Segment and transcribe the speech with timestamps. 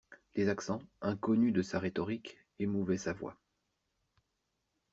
[0.33, 3.37] Des accents, inconnus de sa rhétorique, émouvaient sa voix.